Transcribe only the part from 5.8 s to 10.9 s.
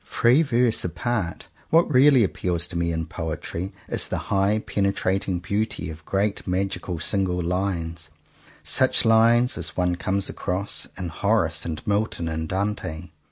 of great magical single lines: such lines as one comes across